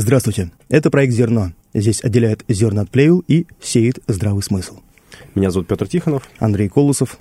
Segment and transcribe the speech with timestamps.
[0.00, 0.50] Здравствуйте.
[0.70, 1.52] Это проект «Зерно».
[1.74, 4.78] Здесь отделяет зерна от плевел и сеет здравый смысл.
[5.34, 6.22] Меня зовут Петр Тихонов.
[6.38, 7.18] Андрей Колосов.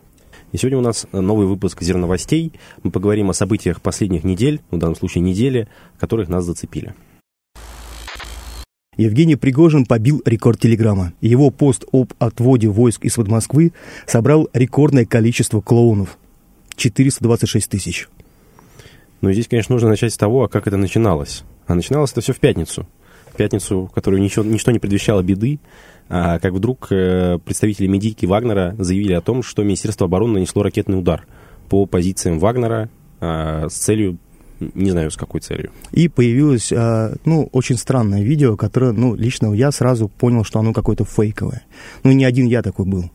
[0.53, 2.53] И сегодня у нас новый выпуск «Зерновостей».
[2.81, 5.67] Мы поговорим о событиях последних недель, в данном случае недели,
[5.99, 6.95] которых нас зацепили.
[8.95, 11.11] Евгений Пригожин побил рекорд Телеграма.
[11.19, 13.73] Его пост об отводе войск из-под Москвы
[14.07, 16.17] собрал рекордное количество клоунов–
[16.77, 18.07] 426 тысяч.
[19.21, 21.43] Ну, здесь, конечно, нужно начать с того, а как это начиналось.
[21.67, 22.87] А начиналось это все в пятницу.
[23.33, 25.59] В пятницу, которую ничего, ничто не предвещало беды,
[26.09, 30.97] а как вдруг э, представители медийки Вагнера заявили о том, что Министерство обороны нанесло ракетный
[30.97, 31.27] удар
[31.69, 34.17] по позициям Вагнера а, с целью
[34.59, 35.71] не знаю, с какой целью.
[35.91, 40.73] И появилось, а, ну, очень странное видео, которое, ну, лично я сразу понял, что оно
[40.73, 41.63] какое-то фейковое.
[42.03, 43.09] Ну, не один я такой был.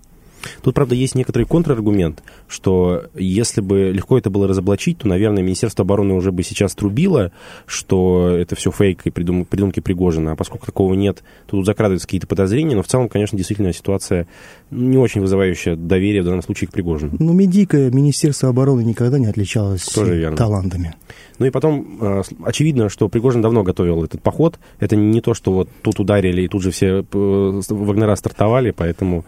[0.63, 5.85] Тут, правда, есть некоторый контраргумент, что если бы легко это было разоблачить, то, наверное, Министерство
[5.85, 7.33] обороны уже бы сейчас трубило,
[7.67, 10.33] что это все фейк и придум, придумки Пригожина.
[10.33, 12.77] А поскольку такого нет, то тут закрадываются какие-то подозрения.
[12.77, 14.27] Но в целом, конечно, действительно ситуация
[14.71, 17.17] не очень вызывающая доверие в данном случае к Пригожину.
[17.19, 20.37] Ну, медийка Министерство обороны никогда не отличалось Тоже верно.
[20.37, 20.95] талантами.
[21.39, 24.59] Ну и потом, э, очевидно, что Пригожин давно готовил этот поход.
[24.79, 29.25] Это не то, что вот тут ударили и тут же все э, Вагнера стартовали, поэтому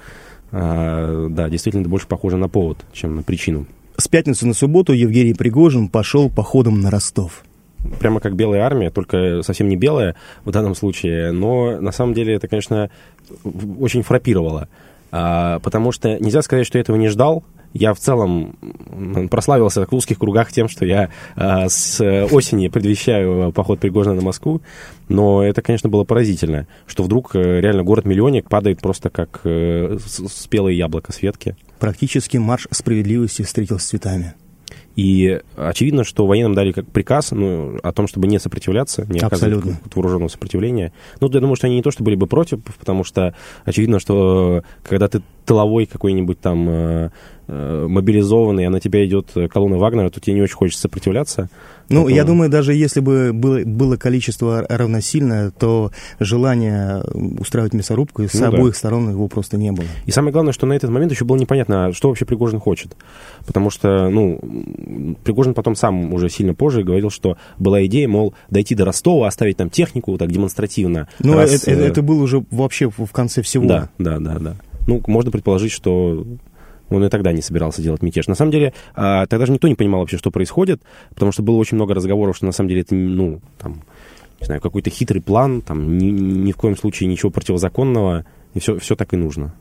[0.52, 3.66] да, действительно, это больше похоже на повод, чем на причину.
[3.96, 7.44] С пятницы на субботу Евгений Пригожин пошел походом на Ростов.
[7.98, 12.34] Прямо как белая армия, только совсем не белая в данном случае, но на самом деле
[12.34, 12.90] это, конечно,
[13.78, 14.68] очень фрапировало.
[15.12, 17.44] А, потому что нельзя сказать, что я этого не ждал,
[17.76, 18.56] я в целом
[19.30, 24.60] прославился в узких кругах тем, что я э, с осени предвещаю поход Пригожина на Москву,
[25.08, 30.72] но это, конечно, было поразительно, что вдруг э, реально город-миллионник падает просто как э, спелое
[30.72, 31.56] яблоко с ветки.
[31.78, 34.34] Практически марш справедливости встретил с цветами.
[34.96, 39.76] И очевидно, что военным дали как приказ ну, о том, чтобы не сопротивляться, не оказывать
[39.94, 40.92] вооруженного сопротивления.
[41.20, 43.34] Ну, я думаю, что они не то, что были бы против, потому что
[43.66, 47.10] очевидно, что когда ты тыловой какой-нибудь там э,
[47.46, 51.50] э, мобилизованный, а на тебя идет колонна Вагнера, то тебе не очень хочется сопротивляться.
[51.88, 52.16] Ну, Поэтому...
[52.16, 57.02] я думаю, даже если бы было, было количество равносильное, то желание
[57.38, 58.78] устраивать мясорубку с ну, обоих да.
[58.78, 59.86] сторон его просто не было.
[60.04, 62.96] И самое главное, что на этот момент еще было непонятно, что вообще Пригожин хочет.
[63.46, 64.40] Потому что, ну,
[65.24, 69.56] Пригожин потом сам уже сильно позже говорил, что была идея, мол, дойти до Ростова, оставить
[69.56, 71.08] там технику так демонстративно.
[71.20, 71.66] Ну, раз...
[71.66, 73.66] это, это было уже вообще в конце всего.
[73.66, 74.56] Да, да, да, да.
[74.86, 76.26] Ну, можно предположить, что
[76.90, 78.26] он и тогда не собирался делать мятеж.
[78.26, 81.56] На самом деле, а, тогда же никто не понимал вообще, что происходит, потому что было
[81.56, 83.82] очень много разговоров, что на самом деле это, ну, там,
[84.40, 88.24] не знаю, какой-то хитрый план, там, ни, ни в коем случае ничего противозаконного,
[88.54, 89.54] и все, все так и нужно.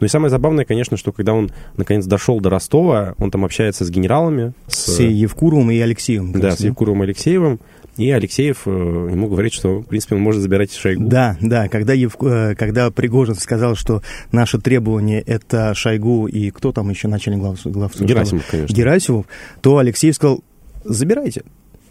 [0.00, 3.84] Ну и самое забавное, конечно, что когда он наконец дошел до Ростова, он там общается
[3.84, 4.52] с генералами.
[4.66, 6.32] С, с Евкуровым и Алексеевым.
[6.32, 7.60] Да, с Евкуровым и Алексеевым.
[7.98, 11.04] И Алексеев э, ему говорит, что, в принципе, он может забирать Шойгу.
[11.08, 12.16] Да, да, когда, Ев...
[12.22, 17.60] Э, когда Пригожин сказал, что наше требование это Шойгу и кто там еще начальник глав...
[17.64, 18.00] глав...
[18.00, 18.72] Герасимов, конечно.
[18.72, 19.26] Герасимов,
[19.60, 20.44] то Алексеев сказал,
[20.84, 21.42] забирайте,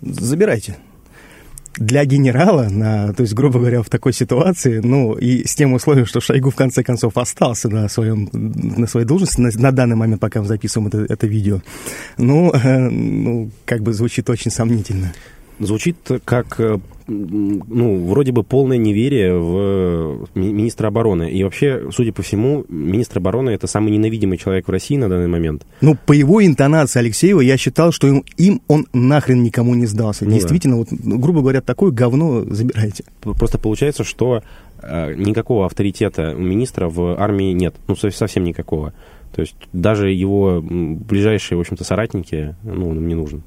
[0.01, 0.77] забирайте
[1.75, 6.05] для генерала, на, то есть, грубо говоря, в такой ситуации, ну, и с тем условием,
[6.05, 10.21] что Шойгу в конце концов остался на, своем, на своей должности, на, на данный момент,
[10.21, 11.61] пока мы записываем это, это видео,
[12.17, 15.13] ну, э, ну, как бы звучит очень сомнительно
[15.59, 21.31] звучит как, э, ну, вроде бы полное неверие в министра обороны.
[21.31, 25.27] И вообще, судя по всему, министр обороны это самый ненавидимый человек в России на данный
[25.27, 25.65] момент.
[25.81, 30.25] Ну, по его интонации Алексеева я считал, что им, им он нахрен никому не сдался.
[30.25, 30.79] Ну, Действительно, да.
[30.79, 33.03] вот, грубо говоря, такое говно забирайте.
[33.21, 34.43] Просто получается, что
[34.81, 37.75] э, никакого авторитета у министра в армии нет.
[37.87, 38.93] Ну, совсем никакого.
[39.33, 43.43] То есть даже его ближайшие, в общем-то, соратники, ну, он им не нужен.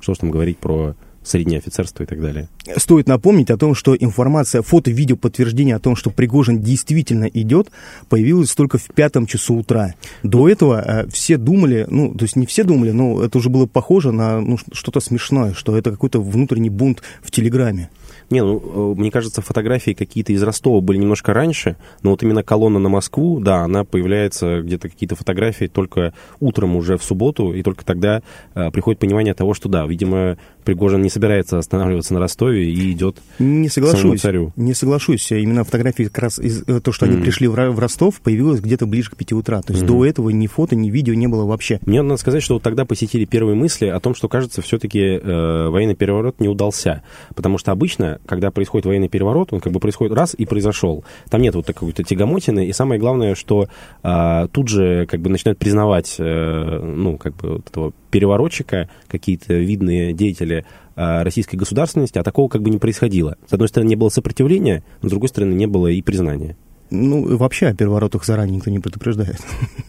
[0.00, 2.48] Что ж там говорить про среднее офицерство и так далее.
[2.76, 7.70] Стоит напомнить о том, что информация, фото-видео подтверждение о том, что Пригожин действительно идет,
[8.08, 9.94] появилась только в пятом часу утра.
[10.22, 13.66] До этого э, все думали, ну, то есть не все думали, но это уже было
[13.66, 17.90] похоже на ну, что-то смешное, что это какой-то внутренний бунт в Телеграме.
[18.30, 22.42] Не, ну, э, мне кажется, фотографии какие-то из Ростова были немножко раньше, но вот именно
[22.42, 27.62] колонна на Москву, да, она появляется где-то какие-то фотографии только утром уже в субботу, и
[27.62, 28.22] только тогда
[28.54, 33.18] э, приходит понимание того, что да, видимо, Пригожин не собирается останавливаться на Ростове и идет
[33.38, 34.52] не соглашусь, к царю.
[34.56, 35.30] Не соглашусь.
[35.30, 37.22] Именно фотографии как раз из э, то, что они mm.
[37.22, 39.62] пришли в, в Ростов, появилось где-то ближе к 5 утра.
[39.62, 39.88] То есть mm.
[39.88, 41.78] до этого ни фото, ни видео не было вообще.
[41.84, 45.68] Мне надо сказать, что вот тогда посетили первые мысли о том, что, кажется, все-таки э,
[45.68, 47.02] военный переворот не удался.
[47.34, 51.04] Потому что обычно, когда происходит военный переворот, он как бы происходит раз и произошел.
[51.30, 52.66] Там нет вот такой-то тягомотины.
[52.66, 53.68] И самое главное, что
[54.02, 59.54] э, тут же как бы начинают признавать, э, ну, как бы вот этого переворотчика, какие-то
[59.54, 60.64] видные деятели
[60.96, 63.36] российской государственности, а такого как бы не происходило.
[63.48, 66.56] С одной стороны, не было сопротивления, но с другой стороны, не было и признания.
[66.90, 69.40] Ну, вообще о переворотах заранее никто не предупреждает.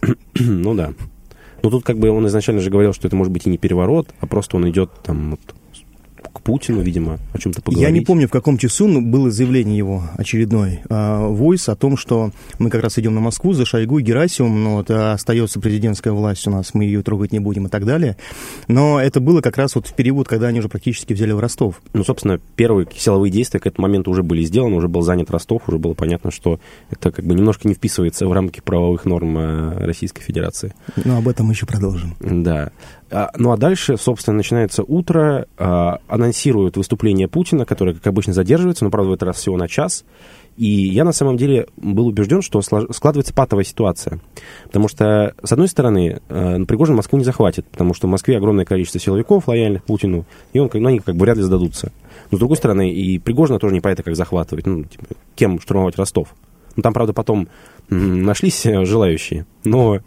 [0.40, 0.94] ну да.
[1.62, 4.10] Но тут как бы он изначально же говорил, что это может быть и не переворот,
[4.20, 5.40] а просто он идет там вот,
[6.32, 7.88] к Путину, видимо, о чем-то поговорить.
[7.88, 12.32] Я не помню, в каком часу но было заявление его очередной войс о том, что
[12.60, 16.48] мы как раз идем на Москву за Шойгу и Герасимом, но вот остается президентская власть
[16.48, 18.18] у нас, мы ее трогать не будем и так далее.
[18.68, 21.82] Но это было как раз вот в период, когда они уже практически взяли в Ростов.
[21.94, 25.64] Ну, собственно, первые силовые действия к этому моменту уже были сделаны, уже был занят Ростов,
[25.68, 29.86] уже было понятно, что это как бы немножко не вписывается в рамки правовых норм э,
[29.86, 30.74] Российской Федерации.
[31.04, 32.16] Но об этом мы еще продолжим.
[32.20, 32.72] Да.
[33.12, 38.84] А, ну а дальше, собственно, начинается утро, а, анонсируют выступление Путина, которое, как обычно, задерживается,
[38.84, 40.06] но, правда, в этот раз всего на час.
[40.58, 44.20] И я, на самом деле, был убежден, что складывается патовая ситуация.
[44.64, 48.64] Потому что, с одной стороны, э, Пригожин Москву не захватит, потому что в Москве огромное
[48.64, 51.92] количество силовиков, лояльных Путину, и он, ну, они как бы вряд ли сдадутся.
[52.32, 54.66] Но, с другой стороны, и Пригожина тоже не понятно, как захватывать.
[54.66, 55.06] Ну, типа,
[55.36, 56.30] кем штурмовать Ростов?
[56.78, 57.50] Ну, там, правда, потом
[57.90, 60.00] нашлись э, желающие, но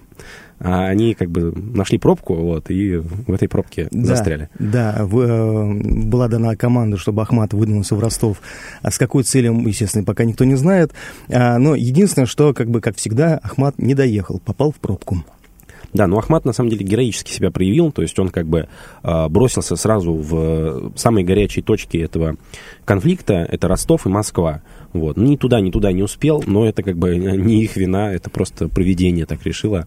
[0.61, 4.49] а они как бы нашли пробку, вот, и в этой пробке да, застряли.
[4.59, 8.41] Да, в, э, была дана команда, чтобы Ахмат выдвинулся в Ростов.
[8.83, 10.93] А с какой целью, естественно, пока никто не знает.
[11.29, 15.25] А, но единственное, что, как бы, как всегда, Ахмат не доехал, попал в пробку.
[15.93, 18.69] Да, но Ахмат на самом деле героически себя проявил, то есть он как бы
[19.03, 22.37] э, бросился сразу в самые горячие точки этого
[22.85, 24.63] конфликта, это Ростов и Москва.
[24.93, 25.17] Вот.
[25.17, 28.69] Ни туда, ни туда не успел, но это как бы не их вина, это просто
[28.69, 29.87] проведение так решило.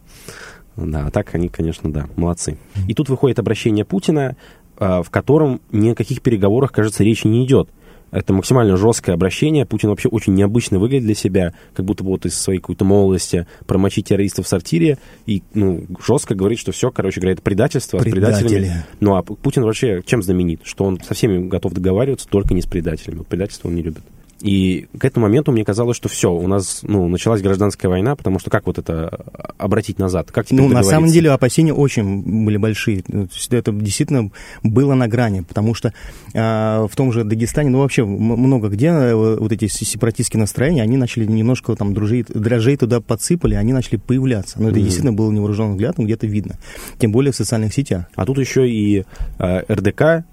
[0.77, 2.57] Да, а так они, конечно, да, молодцы.
[2.87, 4.35] И тут выходит обращение Путина,
[4.77, 7.69] а, в котором ни о каких переговорах, кажется, речи не идет.
[8.11, 9.65] Это максимально жесткое обращение.
[9.65, 13.47] Путин вообще очень необычно выглядит для себя, как будто бы вот из своей какой-то молодости
[13.65, 18.33] промочить террористов в сортире и ну, жестко говорит, что все, короче говоря, это предательство Предатели.
[18.33, 18.85] с предателями.
[18.99, 20.61] Ну а Путин вообще чем знаменит?
[20.63, 23.19] Что он со всеми готов договариваться, только не с предателями.
[23.19, 24.03] Вот предательство он не любит.
[24.41, 28.39] И к этому моменту мне казалось, что все, у нас ну, началась гражданская война, потому
[28.39, 29.23] что как вот это
[29.57, 30.31] обратить назад?
[30.31, 33.03] Как ну, на самом деле опасения очень были большие.
[33.51, 34.31] Это действительно
[34.63, 35.93] было на грани, потому что
[36.33, 40.97] э, в том же Дагестане, ну вообще много где э, вот эти сепаратистские настроения, они
[40.97, 44.61] начали немножко там дружить, дрожжей туда подсыпали, они начали появляться.
[44.61, 44.83] Но это mm-hmm.
[44.83, 46.57] действительно было невооруженным взглядом, где-то видно.
[46.97, 48.05] Тем более в социальных сетях.
[48.15, 49.05] А тут еще и
[49.39, 50.23] э, РДК, э,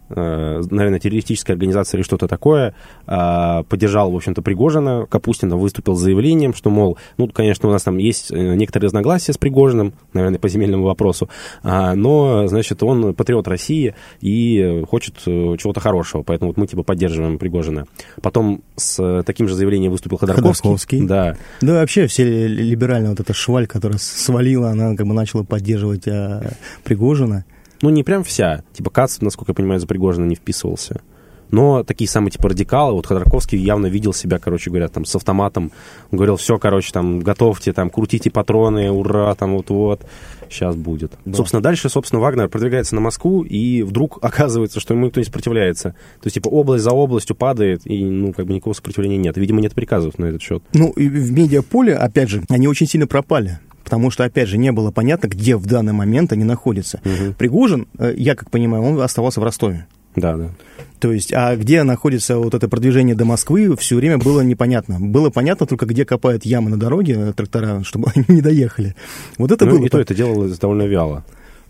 [0.70, 2.74] наверное, террористическая организация или что-то такое,
[3.06, 5.06] э, поддержала поддержал, в общем-то, Пригожина.
[5.08, 9.32] Капустина выступил с заявлением, что, мол, ну, конечно, у нас там есть э, некоторые разногласия
[9.32, 11.28] с Пригожиным, наверное, по земельному вопросу,
[11.62, 16.82] а, но, значит, он патриот России и хочет э, чего-то хорошего, поэтому вот мы, типа,
[16.82, 17.86] поддерживаем Пригожина.
[18.22, 20.68] Потом с таким же заявлением выступил Ходорковский.
[20.68, 21.06] Ходорковский.
[21.06, 21.36] Да.
[21.60, 26.52] Да, вообще все либеральная вот эта шваль, которая свалила, она как бы начала поддерживать а,
[26.84, 27.44] Пригожина.
[27.82, 28.62] Ну, не прям вся.
[28.72, 31.00] Типа Кац, насколько я понимаю, за Пригожина не вписывался
[31.50, 35.72] но такие самые, типа, радикалы, вот Ходорковский явно видел себя, короче говоря, там, с автоматом,
[36.10, 40.02] он говорил, все, короче, там, готовьте, там, крутите патроны, ура, там, вот-вот,
[40.50, 41.12] сейчас будет.
[41.24, 41.36] Да.
[41.36, 45.90] Собственно, дальше, собственно, Вагнер продвигается на Москву, и вдруг оказывается, что ему никто не сопротивляется.
[46.20, 49.36] То есть, типа, область за областью падает, и, ну, как бы никакого сопротивления нет.
[49.36, 50.62] Видимо, нет приказов на этот счет.
[50.72, 54.70] Ну, и в медиаполе, опять же, они очень сильно пропали потому что, опять же, не
[54.70, 57.00] было понятно, где в данный момент они находятся.
[57.06, 57.32] Угу.
[57.38, 59.86] Пригожин, э, я как понимаю, он оставался в Ростове.
[60.20, 60.50] Да, да.
[61.00, 64.98] То есть, а где находится вот это продвижение до Москвы, все время было непонятно.
[64.98, 68.94] Было понятно только, где копают ямы на дороге трактора, чтобы они не доехали.
[69.36, 69.86] Вот это ну, было...
[69.86, 71.24] И то это делалось довольно вяло.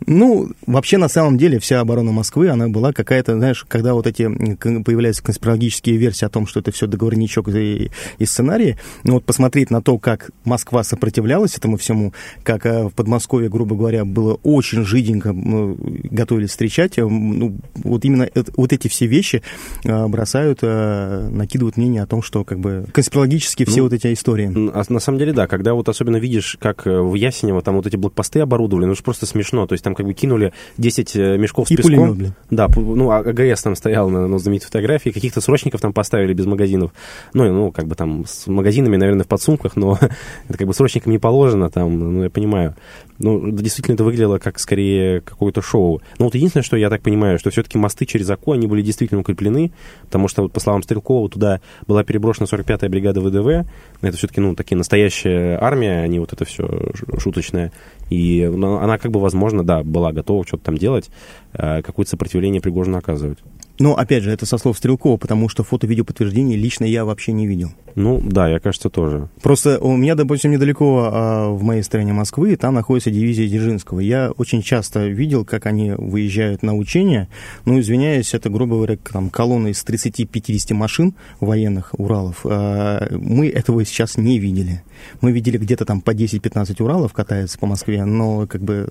[0.05, 4.23] Ну, вообще, на самом деле, вся оборона Москвы, она была какая-то, знаешь, когда вот эти
[4.55, 9.69] появляются конспирологические версии о том, что это все договорничок и, и сценарии, ну вот посмотреть
[9.69, 12.13] на то, как Москва сопротивлялась этому всему,
[12.43, 18.05] как э, в Подмосковье, грубо говоря, было очень жиденько, ну, готовились встречать, э, ну, вот
[18.05, 19.43] именно это, вот эти все вещи
[19.83, 24.51] э, бросают, накидывают мнение о том, что как бы конспирологически все ну, вот эти истории.
[24.73, 27.95] А на самом деле, да, когда вот особенно видишь, как в Ясенево там вот эти
[27.95, 31.67] блокпосты оборудовали, ну, это просто смешно, то есть там как бы кинули 10 э, мешков
[31.67, 31.95] с и песком.
[31.95, 32.33] Пулемет, блин.
[32.51, 36.45] Да, ну, а АГС там стоял на, на знаменитой фотографии, каких-то срочников там поставили без
[36.45, 36.91] магазинов.
[37.33, 39.97] Ну, ну, как бы там с магазинами, наверное, в подсумках, но
[40.47, 42.75] это как бы срочникам не положено там, ну, я понимаю.
[43.19, 46.01] Ну, действительно, это выглядело как скорее какое-то шоу.
[46.17, 49.21] Но вот единственное, что я так понимаю, что все-таки мосты через Аку, они были действительно
[49.21, 49.71] укреплены,
[50.03, 53.69] потому что, вот, по словам Стрелкова, туда была переброшена 45-я бригада ВДВ.
[54.01, 57.71] Это все-таки, ну, такие настоящая армия, а не вот это все шуточное.
[58.09, 61.09] И ну, она как бы, возможно, да, была готова что-то там делать,
[61.53, 63.39] э, какое-то сопротивление Пригожину оказывать.
[63.79, 67.47] Но, опять же, это со слов Стрелкова, потому что фото-видео подтверждений лично я вообще не
[67.47, 67.71] видел.
[67.95, 69.29] Ну, да, я, кажется, тоже.
[69.41, 73.99] Просто у меня, допустим, недалеко а, в моей стране Москвы, там находится дивизия Дзержинского.
[73.99, 77.29] Я очень часто видел, как они выезжают на учения.
[77.65, 82.41] Ну, извиняюсь, это, грубо говоря, там, колонна из 30-50 машин военных Уралов.
[82.45, 84.83] А, мы этого сейчас не видели.
[85.21, 88.89] Мы видели где-то там по 10-15 Уралов катается по Москве, но как бы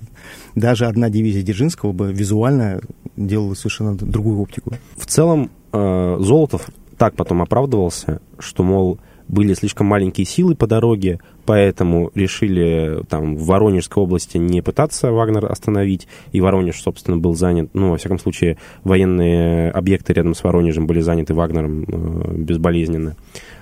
[0.55, 2.81] даже одна дивизия Дзержинского бы визуально
[3.19, 4.73] делала совершенно другую оптику.
[4.97, 8.99] В целом, э, Золотов так потом оправдывался, что, мол,
[9.29, 15.45] были слишком маленькие силы по дороге, поэтому решили там в Воронежской области не пытаться Вагнер
[15.45, 20.87] остановить, и Воронеж, собственно, был занят, ну, во всяком случае, военные объекты рядом с Воронежем
[20.87, 23.15] были заняты Вагнером э, безболезненно.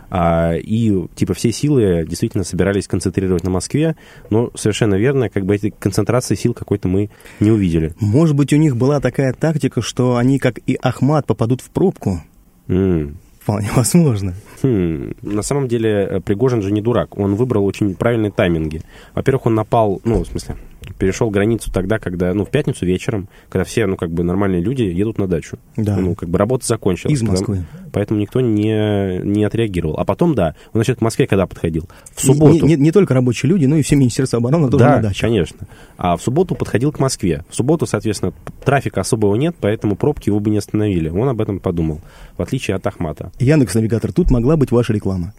[0.09, 3.95] А, и типа все силы действительно собирались концентрировать на Москве,
[4.29, 7.09] но совершенно верно, как бы этой концентрации сил какой-то мы
[7.39, 7.93] не увидели.
[7.99, 12.21] Может быть, у них была такая тактика, что они, как и Ахмат, попадут в пробку?
[12.67, 13.15] Mm.
[13.47, 14.33] Вполне возможно.
[14.61, 15.13] Хм.
[15.21, 17.17] На самом деле э, Пригожин же не дурак.
[17.17, 18.81] Он выбрал очень правильные тайминги.
[19.15, 20.57] Во-первых, он напал, ну, в смысле,
[20.99, 24.81] перешел границу тогда, когда, ну, в пятницу вечером, когда все, ну, как бы нормальные люди
[24.81, 25.59] едут на дачу.
[25.77, 25.95] Да.
[25.95, 27.13] Ну, как бы работа закончилась.
[27.13, 27.55] Из Москвы.
[27.55, 29.97] Поэтому, поэтому никто не, не отреагировал.
[29.97, 31.89] А потом, да, он, значит, к Москве когда подходил?
[32.13, 32.63] В субботу.
[32.63, 35.67] Не, не, не только рабочие люди, но и все Министерство обороны тоже да, на конечно.
[35.97, 37.43] А в субботу подходил к Москве.
[37.49, 41.09] В субботу, соответственно, трафика особого нет, поэтому пробки его бы не остановили.
[41.09, 42.01] Он об этом подумал,
[42.37, 43.31] в отличие от Ахмата.
[43.39, 45.33] Яндекс-навигатор, тут могла быть ваша реклама.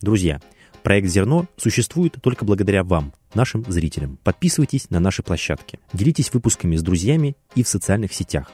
[0.00, 0.40] Друзья,
[0.82, 4.18] проект «Зерно» существует только благодаря вам, нашим зрителям.
[4.24, 8.50] Подписывайтесь на наши площадки, делитесь выпусками с друзьями и в социальных сетях.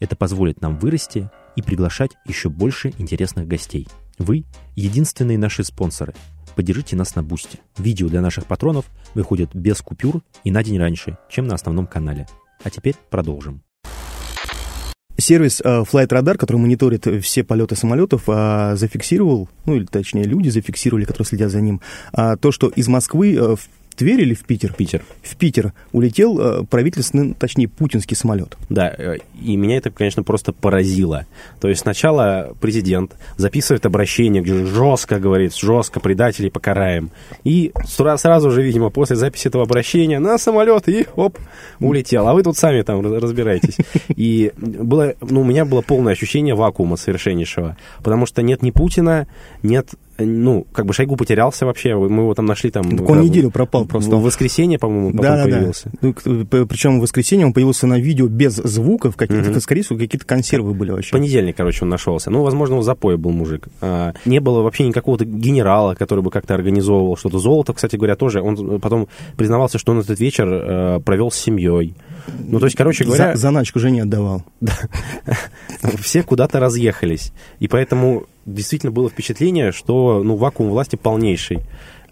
[0.00, 3.88] Это позволит нам вырасти и приглашать еще больше интересных гостей.
[4.18, 4.44] Вы—
[4.76, 6.14] единственные наши спонсоры.
[6.54, 7.58] Поддержите нас на Бусте.
[7.78, 12.26] Видео для наших патронов выходят без купюр и на день раньше, чем на основном канале.
[12.62, 13.62] А теперь продолжим.
[15.18, 20.48] Сервис uh, Flight Radar, который мониторит все полеты самолетов, uh, зафиксировал, ну или точнее люди
[20.48, 21.80] зафиксировали, которые следят за ним,
[22.12, 23.60] uh, то, что из Москвы в
[23.94, 24.72] Тверь или в Питер?
[24.72, 25.02] Питер.
[25.22, 28.56] В Питер улетел э, правительственный, точнее, путинский самолет.
[28.68, 31.26] Да, э, и меня это, конечно, просто поразило.
[31.60, 37.10] То есть сначала президент записывает обращение, где жестко говорит, жестко предателей покараем.
[37.44, 41.38] И сразу же, видимо, после записи этого обращения на самолет и оп,
[41.80, 42.28] улетел.
[42.28, 43.76] А вы тут сами там разбираетесь.
[44.08, 47.76] И было, ну, у меня было полное ощущение вакуума совершеннейшего.
[48.02, 49.26] Потому что нет ни Путина,
[49.62, 52.96] нет ну, как бы Шойгу потерялся вообще, мы его там нашли там...
[52.96, 54.16] Так он неделю пропал просто.
[54.16, 55.90] В воскресенье, по-моему, потом да, появился.
[56.00, 56.12] Да.
[56.24, 59.60] Ну, причем в воскресенье он появился на видео без звуков, какие-то, угу.
[59.60, 61.12] скорее всего, какие-то консервы были вообще.
[61.12, 62.30] Понедельник, короче, он нашелся.
[62.30, 63.68] Ну, возможно, в запое был мужик.
[63.80, 67.38] А, не было вообще никакого генерала, который бы как-то организовывал что-то.
[67.38, 68.42] Золото, кстати говоря, тоже.
[68.42, 71.94] Он потом признавался, что он этот вечер э, провел с семьей.
[72.26, 73.32] Ну, то есть, короче говоря...
[73.34, 74.44] За, заначку же не отдавал.
[74.60, 74.72] Да.
[76.00, 77.32] Все куда-то разъехались.
[77.58, 81.60] И поэтому действительно было впечатление, что ну, вакуум власти полнейший.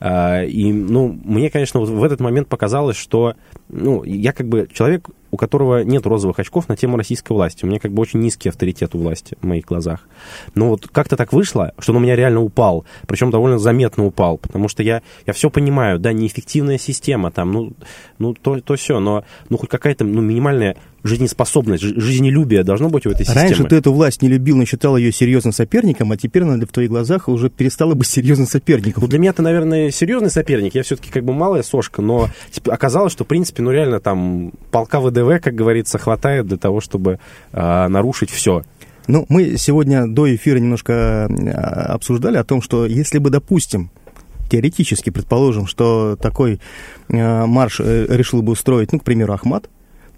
[0.00, 3.35] А, и, ну, мне, конечно, вот в этот момент показалось, что,
[3.69, 7.65] ну, я как бы человек, у которого нет розовых очков на тему российской власти.
[7.65, 10.09] У меня как бы очень низкий авторитет у власти в моих глазах.
[10.55, 14.39] Но вот как-то так вышло, что он у меня реально упал, причем довольно заметно упал,
[14.39, 17.73] потому что я, я все понимаю, да, неэффективная система, там, ну,
[18.19, 23.11] ну то, то все, но ну, хоть какая-то ну, минимальная жизнеспособность, жизнелюбие должно быть у
[23.11, 23.47] этой системы.
[23.47, 26.69] Раньше ты эту власть не любил, но считал ее серьезным соперником, а теперь она в
[26.69, 29.03] твоих глазах уже перестала быть серьезным соперником.
[29.03, 30.75] Ну, для меня это, наверное, серьезный соперник.
[30.75, 34.53] Я все-таки как бы малая сошка, но типа, оказалось, что, в принципе, ну реально там
[34.71, 37.19] полка ВДВ ВДВ, как говорится, хватает для того, чтобы
[37.53, 38.62] э, нарушить все.
[39.07, 41.27] Ну, мы сегодня до эфира немножко
[41.93, 43.91] обсуждали о том, что если бы, допустим,
[44.50, 46.61] теоретически предположим, что такой
[47.09, 49.69] э, марш э, решил бы устроить, ну, к примеру, Ахмат,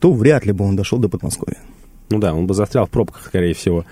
[0.00, 1.58] то вряд ли бы он дошел до Подмосковья.
[2.10, 3.84] Ну да, он бы застрял в пробках, скорее всего.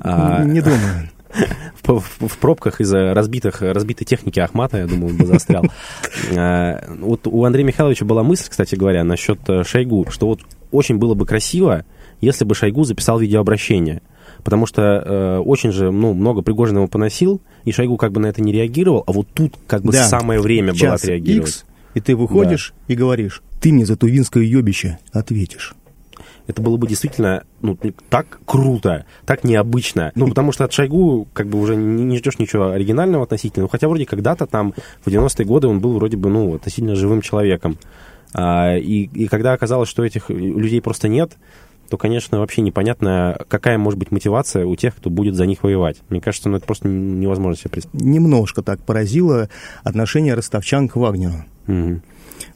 [0.00, 0.44] А...
[0.44, 1.10] Не думаю.
[1.82, 5.64] В, в, в пробках из-за разбитых, разбитой техники Ахмата, я думаю, он бы застрял.
[6.36, 10.40] А, вот у Андрея Михайловича была мысль, кстати говоря, насчет э, Шойгу, что вот
[10.76, 11.84] очень было бы красиво,
[12.20, 14.02] если бы Шойгу записал видеообращение.
[14.44, 18.26] Потому что э, очень же ну, много Пригожин его поносил, и Шойгу как бы на
[18.26, 20.04] это не реагировал, а вот тут как бы да.
[20.04, 21.48] самое время Час было отреагировать.
[21.48, 21.64] X,
[21.94, 22.94] и ты выходишь да.
[22.94, 25.74] и говоришь, ты мне за тувинское ёбище ответишь
[26.46, 27.76] это было бы действительно ну,
[28.08, 30.12] так круто, так необычно.
[30.14, 33.64] Ну, потому что от Шойгу как бы уже не, не ждешь ничего оригинального относительно.
[33.64, 34.72] Ну, хотя вроде когда-то там
[35.04, 37.78] в 90-е годы он был вроде бы, ну, относительно живым человеком.
[38.34, 41.36] А, и, и когда оказалось, что этих людей просто нет,
[41.88, 45.98] то, конечно, вообще непонятно, какая может быть мотивация у тех, кто будет за них воевать.
[46.08, 48.02] Мне кажется, ну, это просто невозможно себе представить.
[48.02, 49.48] Немножко так поразило
[49.84, 51.44] отношение ростовчан к Вагнеру.
[51.68, 52.00] Угу.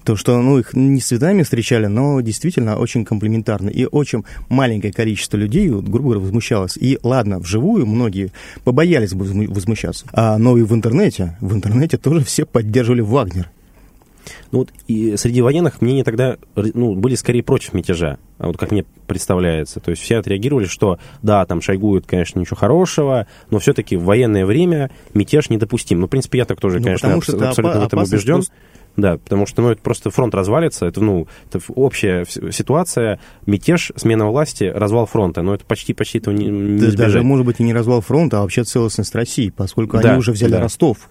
[0.04, 3.70] То, что ну, их не с цветами встречали, но действительно очень комплиментарно.
[3.70, 6.76] И очень маленькое количество людей, грубо говоря, возмущалось.
[6.76, 8.32] И ладно, вживую многие
[8.64, 10.06] побоялись бы возмущаться.
[10.12, 13.50] А, но и в интернете, в интернете тоже все поддерживали Вагнер.
[14.52, 18.70] Ну вот и среди военных мнения тогда ну, были скорее против мятежа, а вот как
[18.70, 19.80] мне представляется.
[19.80, 24.04] То есть все отреагировали, что да, там Шойгу это, конечно, ничего хорошего, но все-таки в
[24.04, 26.00] военное время мятеж недопустим.
[26.00, 28.34] Ну, в принципе, я так тоже, ну, конечно, абс- абсолютно в этом убежден.
[28.36, 28.52] Просто...
[28.96, 34.26] Да, потому что, ну, это просто фронт развалится, это, ну, это общая ситуация, мятеж, смена
[34.28, 37.72] власти, развал фронта, но это почти-почти этого не, не да, Даже, может быть, и не
[37.72, 40.60] развал фронта, а вообще целостность России, поскольку да, они уже взяли да.
[40.60, 41.08] Ростов.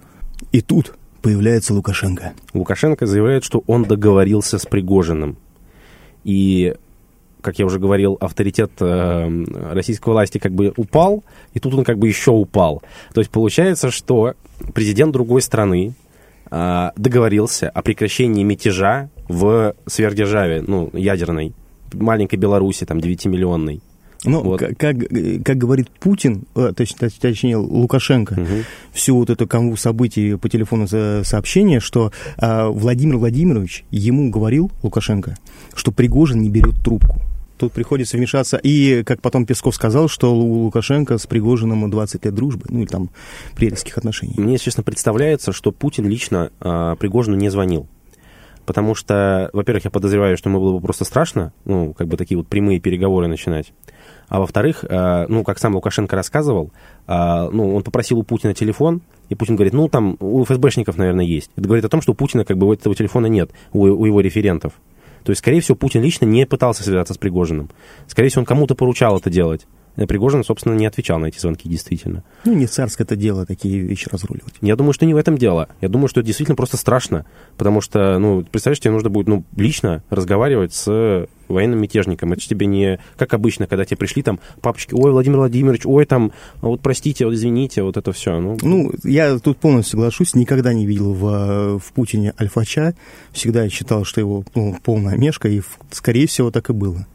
[0.52, 2.34] И тут появляется Лукашенко.
[2.54, 5.36] Лукашенко заявляет, что он договорился с Пригожиным.
[6.24, 6.74] И,
[7.40, 11.24] как я уже говорил, авторитет э, российской власти как бы упал,
[11.54, 12.82] и тут он как бы еще упал.
[13.14, 14.34] То есть получается, что
[14.74, 15.94] президент другой страны
[16.50, 21.54] э, договорился о прекращении мятежа в сверхдержаве, ну, ядерной,
[21.92, 23.80] маленькой Беларуси, там, 9-миллионной.
[24.24, 24.60] Ну, вот.
[24.60, 24.96] как, как,
[25.44, 28.64] как говорит Путин, э, точнее, точнее Лукашенко, угу.
[28.92, 35.36] всю вот эту канву событий по телефону сообщение, что э, Владимир Владимирович ему говорил, Лукашенко,
[35.74, 37.20] что Пригожин не берет трубку.
[37.60, 38.56] Тут приходится вмешаться.
[38.56, 42.86] И, как потом Песков сказал, что у Лукашенко с Пригожиным 20 лет дружбы, ну или
[42.86, 43.10] там
[43.54, 44.34] приятельских отношений.
[44.38, 47.86] Мне, честно, представляется, что Путин лично э, Пригожину не звонил.
[48.64, 52.38] Потому что, во-первых, я подозреваю, что ему было бы просто страшно, ну, как бы такие
[52.38, 53.72] вот прямые переговоры начинать.
[54.30, 56.70] А во-вторых, э, ну, как сам Лукашенко рассказывал,
[57.08, 61.24] э, ну, он попросил у Путина телефон, и Путин говорит, ну, там у ФСБшников, наверное,
[61.24, 61.50] есть.
[61.56, 64.20] Это говорит о том, что у Путина как бы этого телефона нет, у, у его
[64.20, 64.74] референтов.
[65.24, 67.70] То есть, скорее всего, Путин лично не пытался связаться с Пригожиным.
[68.06, 69.66] Скорее всего, он кому-то поручал это делать.
[70.06, 72.22] Пригожин, собственно, не отвечал на эти звонки, действительно.
[72.44, 74.54] Ну, не царское это дело такие вещи разруливать.
[74.60, 75.68] Я думаю, что не в этом дело.
[75.80, 77.26] Я думаю, что это действительно просто страшно.
[77.56, 82.32] Потому что, ну, представляешь, тебе нужно будет, ну, лично разговаривать с военным мятежником.
[82.32, 86.06] Это же тебе не как обычно, когда тебе пришли там папочки, ой, Владимир Владимирович, ой,
[86.06, 88.38] там, вот простите, вот извините, вот это все.
[88.40, 92.94] Ну, ну я тут полностью соглашусь, никогда не видел в, в Путине альфача.
[93.32, 97.06] Всегда считал, что его ну, полная мешка, и, скорее всего, так и было.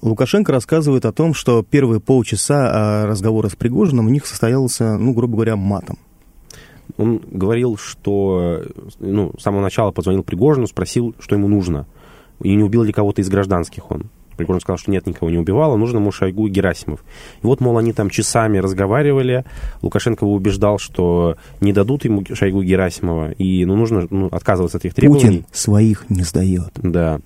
[0.00, 5.12] Лукашенко рассказывает о том, что первые полчаса а, разговора с Пригожиным у них состоялся, ну,
[5.12, 5.98] грубо говоря, матом.
[6.96, 8.62] Он говорил, что
[8.98, 11.86] ну, с самого начала позвонил Пригожину, спросил, что ему нужно.
[12.42, 14.10] И не убил ли кого-то из гражданских он.
[14.36, 17.00] Пригожин сказал, что нет, никого не убивал, а нужно ему Шойгу и Герасимов.
[17.42, 19.44] И вот, мол, они там часами разговаривали.
[19.82, 24.78] Лукашенко его убеждал, что не дадут ему Шойгу и Герасимова, и ну, нужно ну, отказываться
[24.78, 25.24] от их требований.
[25.24, 26.70] Путин своих не сдает.
[26.76, 27.20] Да.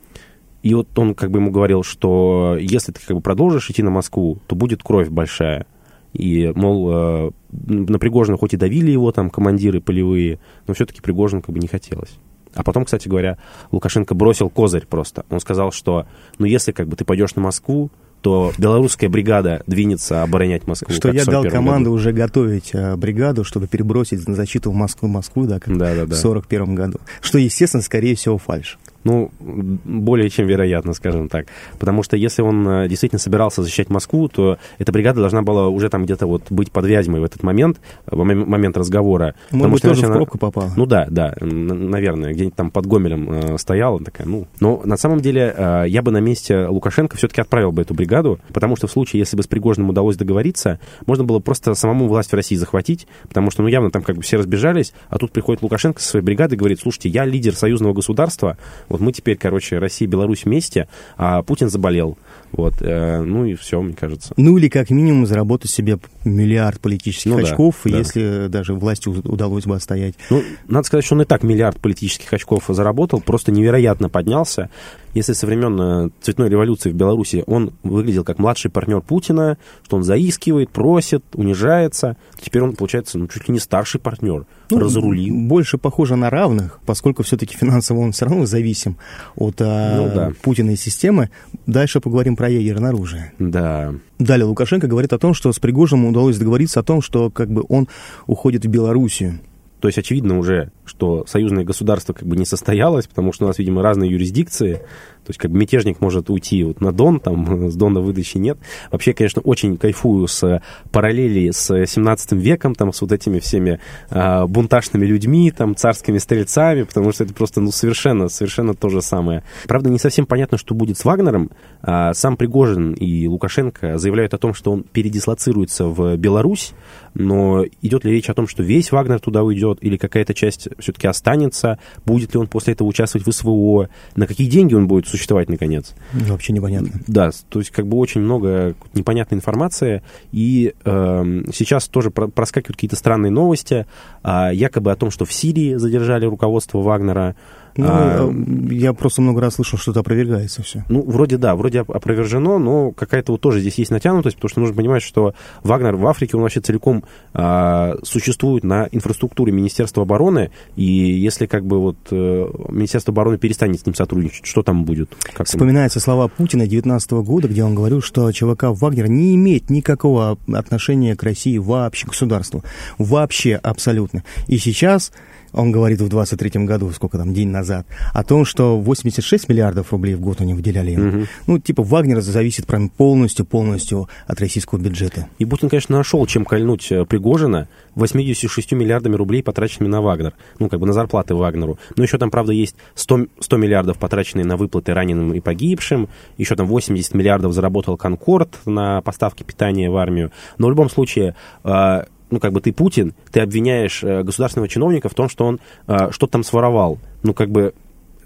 [0.62, 3.90] И вот он как бы ему говорил, что если ты как бы продолжишь идти на
[3.90, 5.66] Москву, то будет кровь большая.
[6.12, 11.40] И, мол, э, на Пригожина хоть и давили его там командиры полевые, но все-таки Пригожин
[11.42, 12.18] как бы не хотелось.
[12.54, 13.38] А потом, кстати говоря,
[13.70, 15.24] Лукашенко бросил козырь просто.
[15.30, 16.06] Он сказал, что
[16.38, 20.94] ну если как бы ты пойдешь на Москву, то белорусская бригада двинется оборонять Москву.
[20.94, 21.96] Что я дал команду году.
[21.96, 26.06] уже готовить а, бригаду, чтобы перебросить на защиту в Москву, Москву, да, как да, да,
[26.06, 26.14] да.
[26.14, 27.00] в 41 году.
[27.20, 28.78] Что, естественно, скорее всего, фальш.
[29.04, 31.46] Ну, более чем вероятно, скажем так.
[31.78, 35.88] Потому что если он э, действительно собирался защищать Москву, то эта бригада должна была уже
[35.88, 39.34] там где-то вот быть под Вязьмой в этот момент, в момент разговора.
[39.50, 40.14] Может быть, тоже она...
[40.14, 40.70] в пробку попала.
[40.76, 44.46] Ну да, да, наверное, где-нибудь там под Гомелем э, стояла такая, ну.
[44.60, 48.38] Но на самом деле э, я бы на месте Лукашенко все-таки отправил бы эту бригаду,
[48.52, 52.30] потому что в случае, если бы с Пригожиным удалось договориться, можно было просто самому власть
[52.30, 55.62] в России захватить, потому что, ну, явно там как бы все разбежались, а тут приходит
[55.62, 58.56] Лукашенко со своей бригадой и говорит, слушайте, я лидер союзного государства,
[58.92, 62.18] вот мы теперь, короче, Россия и Беларусь вместе, а Путин заболел.
[62.52, 64.34] Вот, э, ну и все, мне кажется.
[64.36, 68.48] Ну или как минимум заработать себе миллиард политических ну, очков, да, если да.
[68.48, 70.14] даже власти удалось бы отстоять.
[70.28, 74.68] Ну, надо сказать, что он и так миллиард политических очков заработал, просто невероятно поднялся.
[75.14, 79.96] Если со времен э, цветной революции в Беларуси он выглядел как младший партнер Путина, что
[79.96, 85.34] он заискивает, просит, унижается, теперь он, получается, ну, чуть ли не старший партнер, ну, разрулил.
[85.34, 88.96] Больше похоже на равных, поскольку все-таки финансово он все равно зависим
[89.36, 90.32] от а, ну, да.
[90.42, 91.30] Путиной системы.
[91.66, 93.32] Дальше поговорим про ядерное оружие.
[93.38, 93.94] Да.
[94.18, 97.64] Далее Лукашенко говорит о том, что с Пригожиным удалось договориться о том, что как бы
[97.68, 97.88] он
[98.26, 99.40] уходит в Белоруссию.
[99.82, 103.58] То есть очевидно уже, что союзное государство как бы не состоялось, потому что у нас,
[103.58, 104.74] видимо, разные юрисдикции.
[104.74, 108.58] То есть как бы мятежник может уйти вот на Дон, там с Дона выдачи нет.
[108.92, 114.46] Вообще, конечно, очень кайфую с параллели с 17 веком, там с вот этими всеми а,
[114.46, 119.42] бунтажными людьми, там царскими стрельцами, потому что это просто ну совершенно, совершенно то же самое.
[119.66, 121.50] Правда, не совсем понятно, что будет с Вагнером.
[121.82, 126.72] А, сам Пригожин и Лукашенко заявляют о том, что он передислоцируется в Беларусь,
[127.14, 130.68] но идет ли речь о том, что весь Вагнер туда уйдет, уйдет, или какая-то часть
[130.78, 135.06] все-таки останется, будет ли он после этого участвовать в СВО, на какие деньги он будет
[135.06, 135.94] существовать, наконец.
[136.12, 136.90] Вообще непонятно.
[137.06, 142.96] Да, то есть как бы очень много непонятной информации, и э, сейчас тоже проскакивают какие-то
[142.96, 143.86] странные новости,
[144.22, 147.34] э, якобы о том, что в Сирии задержали руководство Вагнера,
[147.76, 150.84] ну, а, э, я просто много раз слышал, что это опровергается все.
[150.88, 154.76] Ну, вроде да, вроде опровержено, но какая-то вот тоже здесь есть натянутость, потому что нужно
[154.76, 160.84] понимать, что Вагнер в Африке, он вообще целиком а, существует на инфраструктуре Министерства обороны, и
[160.84, 165.16] если как бы вот э, Министерство обороны перестанет с ним сотрудничать, что там будет?
[165.32, 166.04] Как Вспоминаются там?
[166.04, 171.22] слова Путина 19 года, где он говорил, что ЧВК Вагнер не имеет никакого отношения к
[171.22, 172.62] России вообще, к государству.
[172.98, 174.24] Вообще, абсолютно.
[174.46, 175.12] И сейчас
[175.52, 180.14] он говорит в 23-м году, сколько там, день назад, о том, что 86 миллиардов рублей
[180.14, 181.08] в год они выделяли ему.
[181.08, 181.26] Угу.
[181.46, 185.28] Ну, типа, Вагнер зависит прям полностью, полностью от российского бюджета.
[185.38, 190.32] И Путин, конечно, нашел, чем кольнуть э, Пригожина 86 миллиардами рублей, потраченными на Вагнер.
[190.58, 191.78] Ну, как бы на зарплаты Вагнеру.
[191.96, 196.08] Но еще там, правда, есть 100, 100 миллиардов, потраченные на выплаты раненым и погибшим.
[196.38, 200.32] Еще там 80 миллиардов заработал Конкорд на поставки питания в армию.
[200.58, 201.34] Но в любом случае
[201.64, 205.60] э, ну, как бы ты Путин, ты обвиняешь э, государственного чиновника в том, что он
[205.86, 206.98] э, что-то там своровал.
[207.22, 207.74] Ну, как бы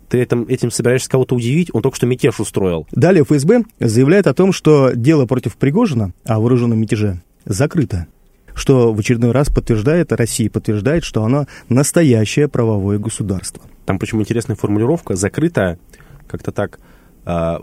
[0.09, 2.87] ты этим, этим собираешься кого-то удивить, он только что мятеж устроил.
[2.93, 8.07] Далее ФСБ заявляет о том, что дело против Пригожина о вооруженном мятеже закрыто
[8.55, 13.63] что в очередной раз подтверждает, Россия подтверждает, что она настоящее правовое государство.
[13.85, 15.79] Там почему интересная формулировка, закрыто
[16.27, 16.81] как-то так,
[17.27, 17.59] э,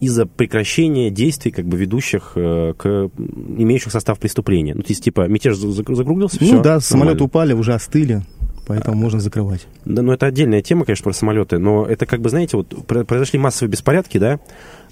[0.00, 4.74] из-за прекращения действий, как бы ведущих э, к имеющих состав преступления.
[4.74, 8.22] Ну, то есть, типа, мятеж закруглился, Ну все, да, самолеты упали, уже остыли.
[8.66, 9.66] Поэтому а, можно закрывать.
[9.84, 13.38] Да, ну это отдельная тема, конечно, про самолеты, но это как бы, знаете, вот произошли
[13.38, 14.38] массовые беспорядки, да,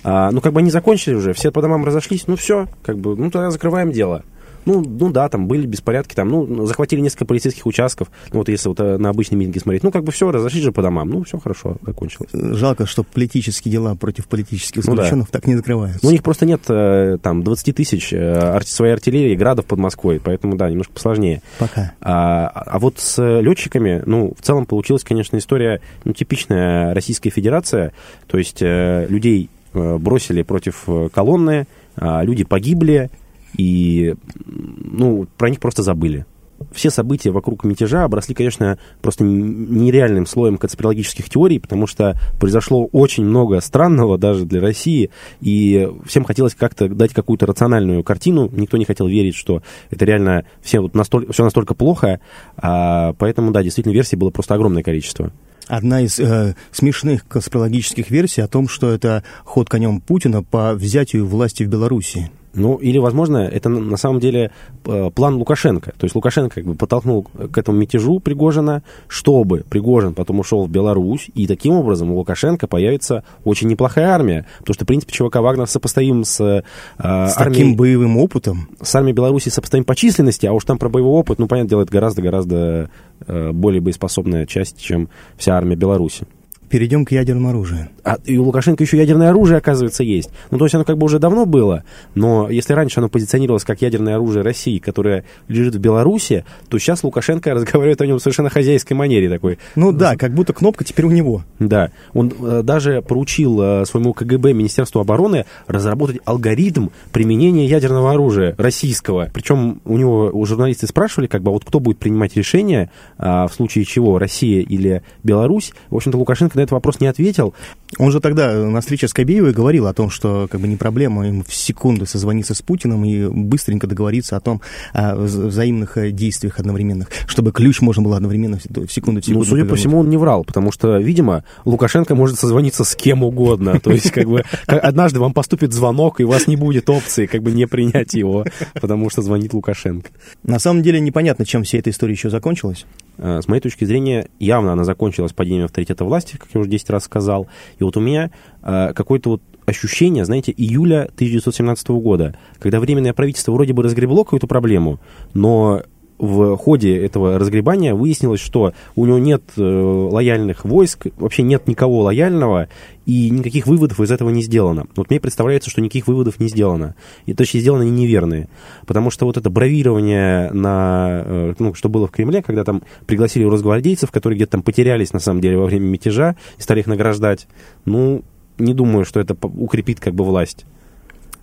[0.02, 3.16] а, ну как бы они закончили уже, все по домам разошлись, ну все, как бы,
[3.16, 4.24] ну тогда закрываем дело.
[4.64, 8.68] Ну, ну да, там были беспорядки, там, ну, захватили несколько полицейских участков, ну, вот если
[8.68, 11.24] вот э, на обычные митинги смотреть, ну, как бы все, разошлись же по домам, ну,
[11.24, 12.30] все хорошо, закончилось.
[12.32, 15.38] Жалко, что политические дела против политических заключенных ну, да.
[15.38, 16.00] так не закрываются.
[16.02, 20.20] Ну, у них просто нет, э, там, 20 тысяч э, своей артиллерии, градов под Москвой,
[20.22, 21.42] поэтому, да, немножко посложнее.
[21.58, 21.92] Пока.
[22.00, 27.92] А, а вот с летчиками, ну, в целом получилась, конечно, история, ну, типичная Российская Федерация,
[28.26, 31.66] то есть людей бросили против колонны,
[31.96, 33.10] а люди погибли,
[33.58, 34.14] и,
[34.46, 36.24] ну, про них просто забыли.
[36.72, 43.24] Все события вокруг мятежа обросли, конечно, просто нереальным слоем конспирологических теорий, потому что произошло очень
[43.24, 48.48] много странного даже для России, и всем хотелось как-то дать какую-то рациональную картину.
[48.52, 52.20] Никто не хотел верить, что это реально все, вот настолько, все настолько плохо,
[52.56, 55.32] а, поэтому, да, действительно, версий было просто огромное количество
[55.68, 61.26] одна из э, смешных конспирологических версий о том, что это ход конем Путина по взятию
[61.26, 62.30] власти в Беларуси.
[62.54, 64.50] Ну, или, возможно, это на самом деле
[64.84, 65.92] э, план Лукашенко.
[65.92, 70.70] То есть Лукашенко как бы подтолкнул к этому мятежу Пригожина, чтобы Пригожин потом ушел в
[70.70, 74.46] Беларусь, и таким образом у Лукашенко появится очень неплохая армия.
[74.60, 76.62] Потому что, в принципе, ЧВК Вагнер сопоставим с, э,
[76.98, 77.60] с армией...
[77.60, 78.68] таким боевым опытом?
[78.80, 81.90] С армией Беларуси сопоставим по численности, а уж там про боевой опыт, ну, понятно, делает
[81.90, 82.90] гораздо-гораздо
[83.26, 86.26] э, более боеспособная часть, чем вся армия Беларуси
[86.68, 87.88] перейдем к ядерному оружию.
[88.04, 90.30] А, и у Лукашенко еще ядерное оружие, оказывается, есть.
[90.50, 93.82] Ну, то есть оно как бы уже давно было, но если раньше оно позиционировалось как
[93.82, 98.50] ядерное оружие России, которое лежит в Беларуси, то сейчас Лукашенко разговаривает о нем в совершенно
[98.50, 99.58] хозяйской манере такой.
[99.76, 101.44] Ну да, как будто кнопка теперь у него.
[101.58, 101.90] Да.
[102.14, 109.30] Он э, даже поручил э, своему КГБ, Министерству обороны, разработать алгоритм применения ядерного оружия российского.
[109.32, 113.24] Причем у него у журналисты спрашивали, как бы, а вот кто будет принимать решение, э,
[113.24, 115.72] в случае чего, Россия или Беларусь.
[115.90, 117.54] В общем-то, Лукашенко на этот вопрос не ответил.
[117.96, 121.26] Он же тогда на встрече с Кобеевой говорил о том, что как бы не проблема
[121.26, 124.60] им в секунду созвониться с Путиным и быстренько договориться о том,
[124.92, 129.20] о взаимных э, действиях одновременных, чтобы ключ можно было одновременно в секунду в секунду.
[129.28, 129.70] Ну, судя повернуть.
[129.70, 133.80] по всему, он не врал, потому что, видимо, Лукашенко может созвониться с кем угодно.
[133.80, 137.42] То есть, как бы, однажды вам поступит звонок, и у вас не будет опции, как
[137.42, 140.10] бы, не принять его, потому что звонит Лукашенко.
[140.42, 142.84] На самом деле, непонятно, чем вся эта история еще закончилась.
[143.18, 146.90] Э, с моей точки зрения, явно она закончилась падением авторитета власти, как я уже 10
[146.90, 147.48] раз сказал.
[147.78, 148.30] И вот у меня
[148.62, 154.46] э, какое-то вот ощущение, знаете, июля 1917 года, когда Временное правительство вроде бы разгребло какую-то
[154.46, 154.98] проблему,
[155.34, 155.82] но
[156.18, 162.02] в ходе этого разгребания выяснилось, что у него нет э, лояльных войск, вообще нет никого
[162.02, 162.68] лояльного,
[163.06, 164.86] и никаких выводов из этого не сделано.
[164.96, 166.94] Вот мне представляется, что никаких выводов не сделано.
[167.26, 168.48] И точнее, сделаны они неверные.
[168.86, 173.44] Потому что вот это бравирование, на, э, ну, что было в Кремле, когда там пригласили
[173.44, 177.46] росгвардейцев, которые где-то там потерялись, на самом деле, во время мятежа, и стали их награждать,
[177.84, 178.24] ну,
[178.58, 180.66] не думаю, что это укрепит как бы власть.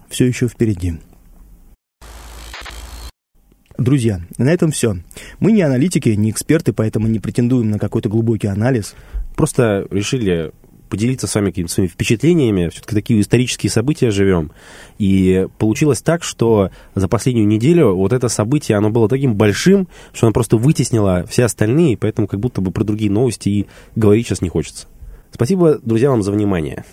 [0.09, 0.95] Все еще впереди.
[3.77, 4.97] Друзья, на этом все.
[5.39, 8.95] Мы не аналитики, не эксперты, поэтому не претендуем на какой-то глубокий анализ.
[9.35, 10.51] Просто решили
[10.89, 12.69] поделиться с вами какими-то своими впечатлениями.
[12.69, 14.51] Все-таки такие исторические события живем.
[14.97, 20.27] И получилось так, что за последнюю неделю вот это событие, оно было таким большим, что
[20.27, 24.41] оно просто вытеснило все остальные, поэтому как будто бы про другие новости и говорить сейчас
[24.41, 24.87] не хочется.
[25.31, 26.85] Спасибо, друзья, вам за внимание.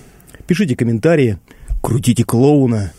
[0.48, 1.38] Пишите комментарии,
[1.80, 2.92] крутите клоуна,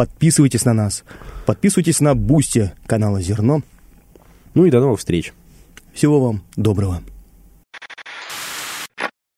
[0.00, 1.04] Подписывайтесь на нас.
[1.44, 3.60] Подписывайтесь на Бусти канала Зерно.
[4.54, 5.34] Ну и до новых встреч.
[5.92, 7.02] Всего вам доброго.